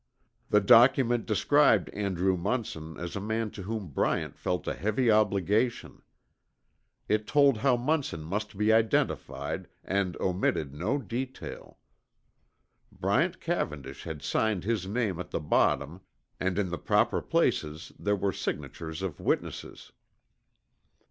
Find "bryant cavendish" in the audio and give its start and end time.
12.91-14.01